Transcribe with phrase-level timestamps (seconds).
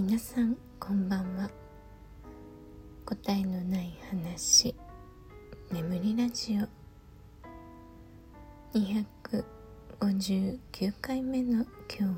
[0.00, 1.50] 皆さんこんばんは。
[3.04, 4.72] 答えのない話
[5.72, 6.60] 眠りラジオ。
[8.78, 12.10] 259回目の今日は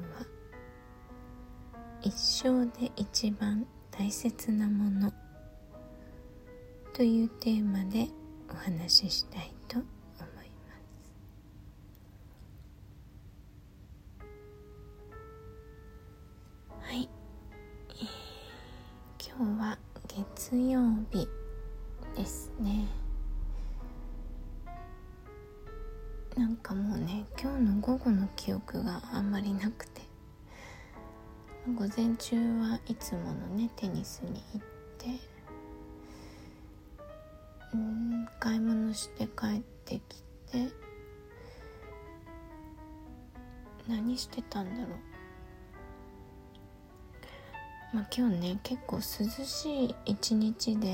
[2.02, 5.10] 一生で一番大切なもの
[6.92, 8.08] というテーマで
[8.50, 9.54] お話ししたい
[19.38, 20.80] 今日は月曜
[21.12, 21.28] 日
[22.16, 22.88] ですね。
[26.36, 30.02] なんかもうね今日の午後の記憶があんまりなくて。
[31.76, 34.60] 午前中はいつものねテニスに行っ
[34.98, 35.06] て
[37.74, 40.68] うん買い物して帰ってきて
[43.86, 45.09] 何してたんだろう。
[47.92, 50.86] まあ今日ね結構涼しい一日で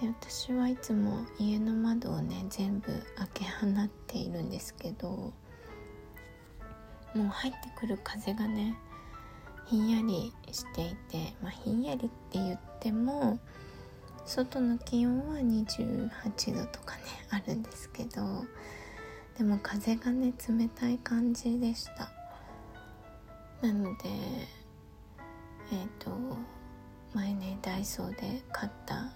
[0.00, 5.32] で私はいつも家の窓をね全部開け放っているんですけども
[7.16, 8.76] う入ってくる風がね
[9.66, 13.38] ひんやりしていて、まあ、ひんやりって言っても
[14.26, 16.08] 外の気温は28
[16.56, 18.44] 度とかねあるんですけど
[19.36, 22.10] でも風がね冷たい感じでした。
[23.62, 24.04] なので
[25.72, 26.10] えっ、ー、と
[27.14, 29.12] 前ねダイソーで買った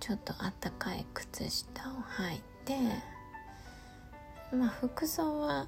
[0.00, 2.76] ちょっとあったかい靴下を履いて
[4.56, 5.66] まあ服装は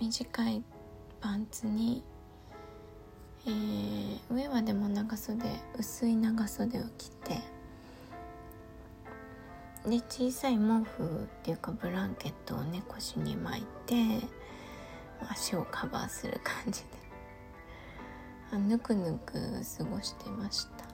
[0.00, 0.62] 短い
[1.20, 2.02] パンツに
[3.44, 5.44] えー、上はでも長袖
[5.76, 7.40] 薄い長袖を着て
[9.84, 14.26] で小さい毛布っていうかブランケットをね腰に巻いて
[15.28, 17.01] 足をカバーする感じで
[18.52, 19.32] あぬくぬく
[19.78, 20.84] 過ごしてました。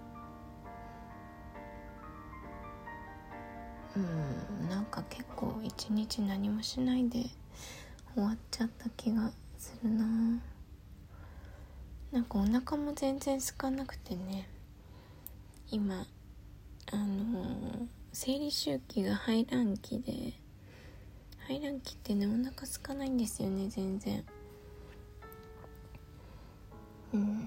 [3.96, 7.24] うんなんか結構一日何もしないで
[8.14, 10.04] 終わっちゃった気がするな。
[12.12, 14.48] なんかお腹も全然空かなくてね。
[15.70, 16.06] 今
[16.92, 20.32] あのー、生理周期が排卵期で
[21.46, 24.24] 排卵期ってねお腹空かないんですよね全然。
[27.12, 27.38] うん。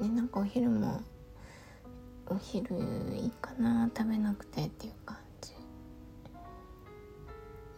[0.00, 1.02] でなんかお昼も
[2.26, 2.76] お昼
[3.14, 5.52] いいかな食べなくてっていう感じ。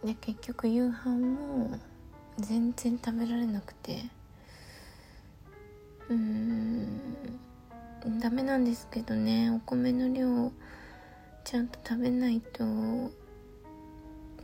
[0.07, 1.79] で結局夕飯も
[2.37, 4.03] 全然食べられなくて。
[6.09, 7.01] うーん。
[8.19, 10.51] ダメなんですけどねお米の量
[11.45, 12.65] ちゃんと食べないと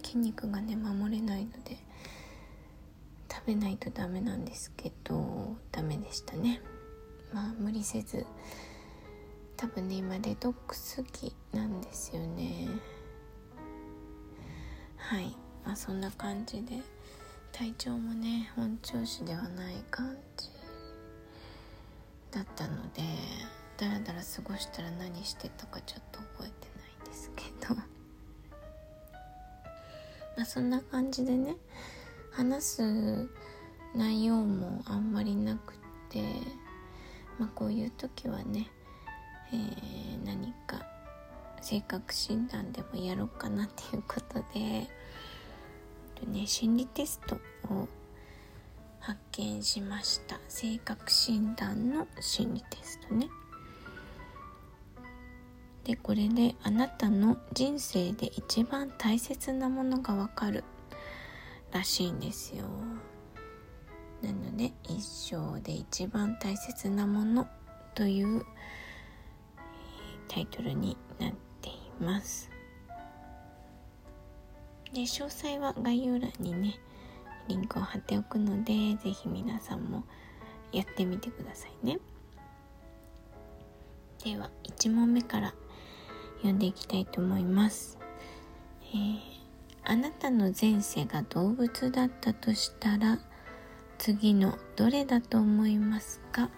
[0.02, 1.89] 筋肉がね守れないので。
[3.32, 6.62] 食べないとダメなんですけどダメでしたね。
[7.34, 8.26] まあ無理せず。
[9.56, 12.68] 多分ね今デトックス期なんですよね。
[14.98, 15.36] はい。
[15.66, 16.82] まあそんな感じで。
[17.52, 20.50] 体調もね本調子ではない感じ。
[22.32, 23.02] だったので
[23.78, 27.76] だらだら過ごしたら何してたかちょっと覚えてないですけど。
[30.38, 31.56] まあそんな感じでね。
[32.32, 33.30] 話す
[33.96, 35.74] 内容もあんまりなく
[36.10, 36.22] て
[37.38, 38.70] まあこういう時はね、
[39.52, 40.86] えー、何か
[41.62, 44.88] 性格診断でもやろうかなっていうことで、
[46.28, 47.36] ね、心理テスト
[47.74, 47.88] を
[49.00, 50.40] 発見しました。
[50.48, 53.30] 性格診断の心理テストね。
[55.84, 60.64] でこれであなたの人生で一番大切なものがわかる。
[61.72, 62.66] らしいんですよ。
[64.22, 67.48] なので一生で一番大切なもの
[67.96, 68.46] という
[70.28, 72.50] タイトルになっています。
[74.94, 76.80] で詳細は概要欄にね
[77.48, 80.04] リンクを貼っておくので是非皆さんも
[80.72, 82.00] やってみてくださいね。
[84.24, 85.54] では1問目から
[86.38, 87.98] 読んでいきたいと思います、
[88.94, 89.39] えー、
[89.92, 93.18] あなたの前世が動物だったとしたら
[93.98, 96.44] 次のどれだと思いますか？
[96.44, 96.50] だ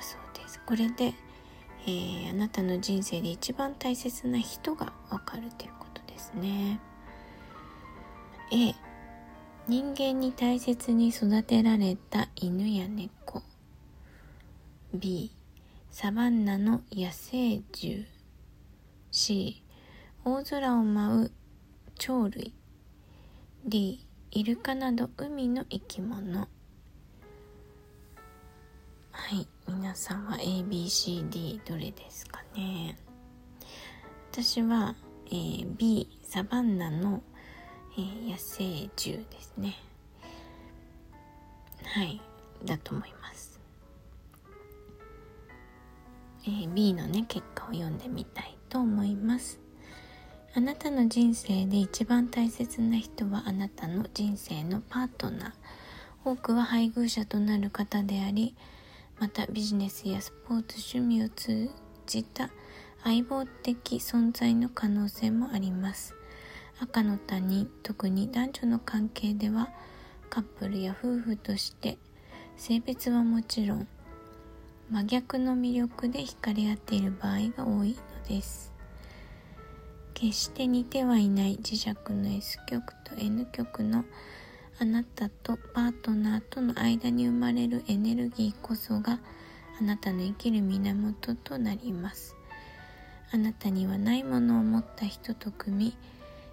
[0.00, 0.60] そうです。
[0.66, 1.14] これで、
[1.86, 6.80] えー、あなたの人生で一番大切な人がわかるということですね。
[8.50, 8.74] A
[9.68, 13.44] 人間に大切に育てられた犬や猫。
[14.92, 15.30] B
[15.92, 18.04] サバンナの野生獣。
[19.12, 19.62] C
[20.24, 21.30] 大空を舞う
[21.98, 22.52] 鳥類。
[23.64, 26.40] D イルカなど海の生き物。
[26.40, 26.48] は
[29.34, 32.96] い皆さんは ABCD どれですかね？
[34.30, 34.94] 私は、
[35.26, 37.22] えー、B サバンナの、
[37.96, 39.74] えー、野生獣ですね。
[41.82, 42.20] はい
[42.64, 43.60] だと思います、
[46.44, 49.65] えー、B のね結果を読んでみたいと思います。
[50.56, 55.52] あなたの人生で一番大切な人はあなたの人生のパートナー。
[56.24, 58.54] 多くは配偶者となる方であり
[59.20, 61.68] またビジネスやスポーツ趣味を通
[62.06, 62.48] じた
[63.04, 66.14] 相棒的存在の可能性もあります。
[66.80, 69.68] 赤の他人特に男女の関係では
[70.30, 71.98] カップルや夫婦として
[72.56, 73.86] 性別はもちろん
[74.90, 78.75] 真逆の魅力で惹かれ合っている場合が多いのです。
[80.18, 84.02] 決して似てはいない磁石の S 極と N 極の
[84.80, 89.20] あなたとパートナーとの間に生まれるエネルギーこそが
[89.78, 92.34] あなたの生きる源となります。
[93.30, 95.96] あなたにはないものを持った人と組み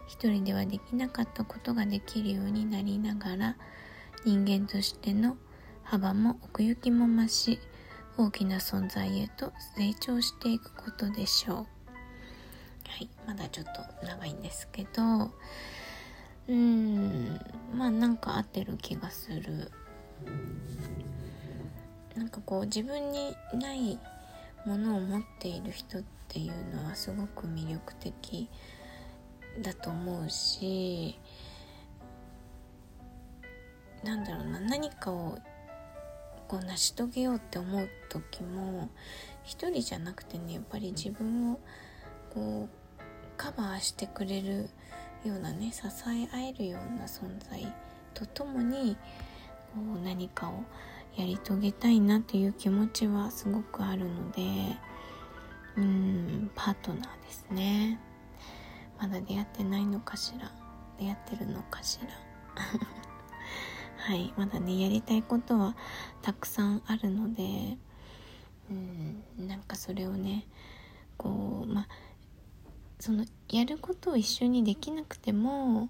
[0.09, 3.55] 一人ではできなかったことができるようになりながら
[4.25, 5.37] 人間としての
[5.83, 7.59] 幅も奥行きも増し
[8.17, 11.82] 大きな存在へと成長していくことでしょう。
[12.93, 13.09] はい。
[13.25, 15.31] まだちょっと長いんですけど
[16.47, 17.39] うん。
[17.75, 19.71] まあなんか合ってる気がする。
[22.15, 23.97] なんかこう自分にない
[24.67, 28.47] ものを持っている人っていうのはすごく魅力的
[29.59, 31.19] だと思うし
[34.03, 35.39] なんだろうな何かを
[36.47, 38.89] こう成し遂げようって思う時も
[39.43, 41.59] 一人じゃなくてねやっぱり自分を
[42.31, 42.82] こう
[43.43, 44.69] カバーしてくれる
[45.25, 47.67] ようなね支え合えるような存在
[48.13, 48.95] とともに
[49.75, 50.63] こう何かを
[51.17, 54.41] やり遂げたいなという気持ちはすごくあるので
[55.75, 57.99] うんパートナーですね。
[58.97, 60.49] まだ出会ってないのかしら？
[60.97, 62.07] 出会ってるのかしら？
[64.07, 65.75] はいまだねやりたいことは
[66.21, 67.77] たくさんあるので
[68.71, 70.45] うんなんかそれをね
[71.17, 71.87] こうまあ
[73.03, 75.89] そのやることを一緒にできなくても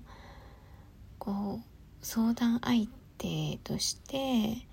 [1.19, 1.65] こう
[2.01, 2.87] 相談相
[3.19, 4.65] 手として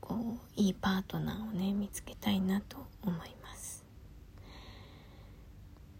[0.00, 3.84] こういいパートナーをね見つけたいなと思います。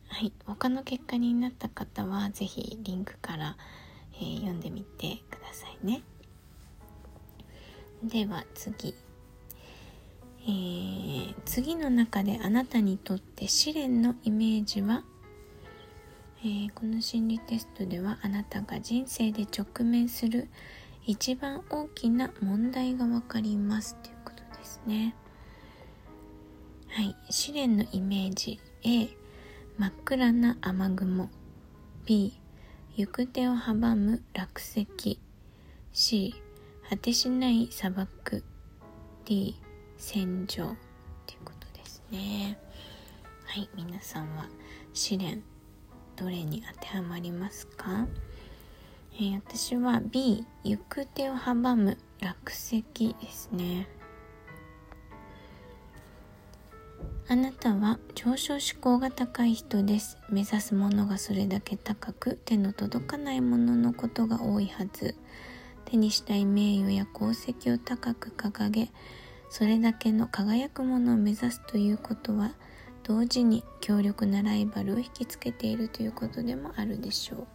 [0.07, 0.33] はい。
[0.47, 3.59] 他の結果になった方は是非リンクから、
[4.15, 6.01] えー、読んでみてくださいね。
[8.03, 8.95] では次。
[10.45, 15.05] えー、次の中であなたにとって試練のイメージは
[16.45, 20.49] 「えー、この心理テストではあなたが人生で直面する
[21.05, 25.17] 一番大きな問題がわかりますということですね。
[26.91, 28.61] はい、試練のイメージ。
[28.83, 29.09] A
[29.79, 31.29] 真っ暗な雨雲。
[32.07, 32.39] B
[32.97, 35.19] 行く手を阻む落石。
[35.93, 36.35] C
[36.89, 38.45] 果てしない砂漠。
[39.25, 39.61] D
[39.97, 40.67] 戦場。
[40.67, 40.77] という
[41.45, 42.59] ことですね。
[43.45, 43.69] はい。
[43.75, 44.49] 皆さんは
[44.93, 45.43] 試練
[46.19, 48.07] どれに当てはまりますか、
[49.15, 52.83] えー、私は B 行く手を阻む落石
[53.21, 53.89] ですね。
[57.31, 60.19] あなたは上昇志向が高い人です。
[60.31, 65.15] 目指すものがそれだけ高く手の届かないもののことが多いはず。
[65.89, 68.91] 手にしたい名誉や功績を高く掲げ
[69.49, 72.53] それだけの輝くものを目指すということは
[73.09, 77.47] 同時に強力なライバルを引きつけているということでもあるでしょう。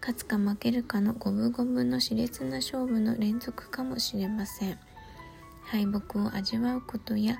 [0.00, 4.78] 勝つか負けるかの五分五分の熾烈な勝負の連続かもしれません。
[5.62, 7.38] 敗北を味わうことや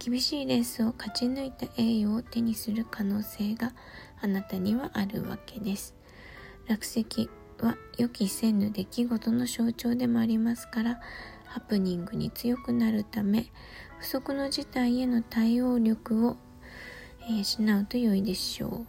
[0.00, 3.72] 厳しいレースを勝ち抜いた栄誉を手にする可能性が
[4.20, 5.94] あなたにはあるわけです。
[6.66, 11.00] 落石は予期せぬ出来事の象徴でもありますから
[11.46, 13.52] ハプニングに強くなるため
[14.00, 16.36] 不測の事態への対応力を
[17.30, 18.86] え、失うと良いでしょう。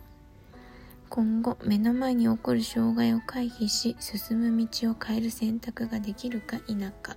[1.10, 7.16] 今後目の前に起こる障害を回避し進む道を変える選択ができるか否か。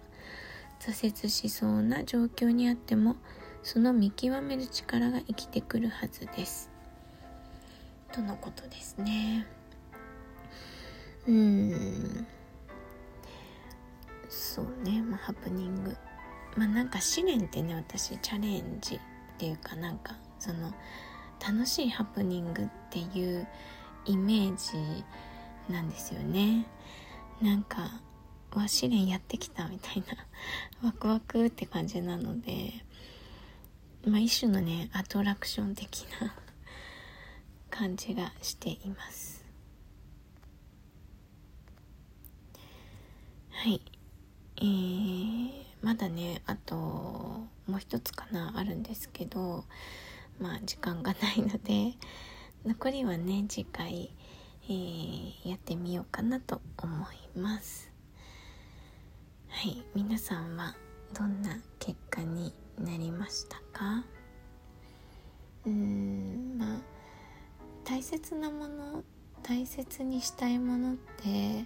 [0.80, 3.16] 挫折しそうな状況にあっても
[3.62, 6.70] その見極める力が生きてくるはずです。
[8.12, 9.46] とのことですね。
[11.26, 12.26] うーん。
[14.28, 15.00] そうね。
[15.00, 15.96] まあハプニング。
[16.56, 19.00] まあなんか試練ってね私チャレンジっ
[19.38, 20.72] ていうかなんかその
[21.46, 23.46] 楽しいハプニングっていう
[24.04, 25.04] イメージ
[25.72, 26.66] なんですよね。
[27.40, 28.00] なんか
[28.50, 30.06] は試練やってきたみたいな
[30.82, 32.72] ワクワクって感じなので、
[34.06, 36.34] まあ、一種のねアトラクション的な
[37.70, 39.44] 感じがしています。
[43.50, 43.80] はい。
[44.58, 45.50] えー、
[45.82, 49.64] まだねあともう一つかなあるんですけど
[50.40, 51.94] まあ時間がないので
[52.64, 54.10] 残りはね次回、
[54.64, 57.90] えー、やってみようかなと思います。
[59.48, 60.74] はい皆さんは
[61.14, 64.04] どんな結果になりましたか？
[65.64, 66.78] うーんまあ
[67.84, 69.02] 大切なもの
[69.42, 71.64] 大切にしたいものって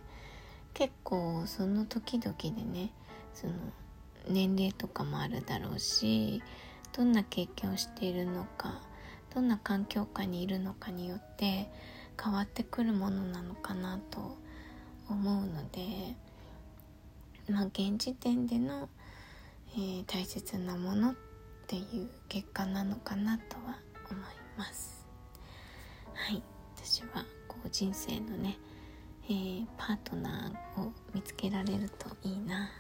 [0.74, 2.92] 結構その時々でね
[3.34, 3.54] その
[4.28, 6.42] 年齢とかもあるだろうし
[6.92, 8.80] どんな経験をしているのか
[9.34, 11.70] どんな環境下にいるのかによって
[12.22, 14.36] 変わってくるものなのかなと
[15.08, 16.16] 思うので
[17.48, 18.88] まあ現時点での、
[19.74, 21.14] えー、大切なものっ
[21.66, 23.78] ていう結果なのかなとは
[24.10, 24.22] 思い
[24.56, 25.06] ます。
[26.14, 26.42] はい。
[26.76, 28.58] 私はこう人生のね、
[29.24, 32.70] えー、パートナーを見つけられるといいな。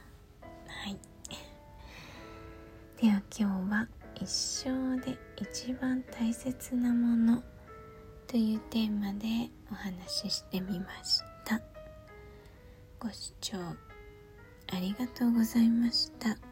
[0.66, 0.98] はい。
[3.00, 3.88] では今日は
[4.20, 7.42] 一生で一番大切なもの
[8.26, 11.60] というテーマでお話ししてみました
[12.98, 16.49] ご視聴ありがとうございました。